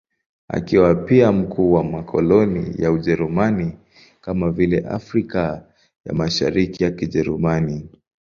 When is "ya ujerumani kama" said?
2.77-4.51